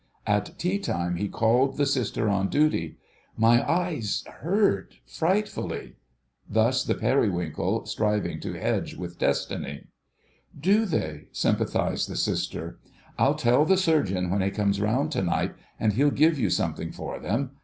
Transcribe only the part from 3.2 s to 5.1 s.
"My eyes—hurt...